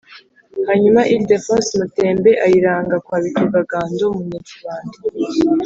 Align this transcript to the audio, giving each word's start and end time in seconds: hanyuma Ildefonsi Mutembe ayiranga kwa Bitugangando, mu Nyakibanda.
hanyuma 0.67 1.01
Ildefonsi 1.15 1.71
Mutembe 1.81 2.29
ayiranga 2.45 2.95
kwa 3.05 3.17
Bitugangando, 3.23 4.05
mu 4.15 4.23
Nyakibanda. 4.29 4.97